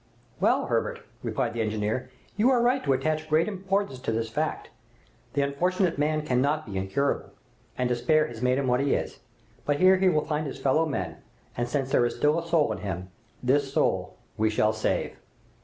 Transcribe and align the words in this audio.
"Well, 0.39 0.65
Herbert," 0.65 1.01
replied 1.21 1.53
the 1.53 1.61
engineer, 1.61 2.09
"you 2.35 2.49
are 2.49 2.59
right 2.59 2.83
to 2.85 2.93
attach 2.93 3.29
great 3.29 3.47
importance 3.47 3.99
to 3.99 4.11
this 4.11 4.31
fact. 4.31 4.71
The 5.33 5.43
unfortunate 5.43 5.99
man 5.99 6.25
cannot 6.25 6.65
be 6.65 6.75
incurable, 6.75 7.33
and 7.77 7.87
despair 7.87 8.25
has 8.25 8.41
made 8.41 8.57
him 8.57 8.65
what 8.65 8.79
he 8.79 8.95
is; 8.95 9.19
but 9.63 9.77
here 9.79 9.97
he 9.97 10.09
will 10.09 10.25
find 10.25 10.47
his 10.47 10.57
fellow 10.57 10.87
men, 10.87 11.17
and 11.55 11.69
since 11.69 11.91
there 11.91 12.03
is 12.03 12.15
still 12.15 12.39
a 12.39 12.47
soul 12.47 12.71
in 12.71 12.79
him, 12.79 13.09
this 13.43 13.71
soul 13.71 14.15
we 14.37 14.49
shall 14.49 14.73
save!" 14.73 15.17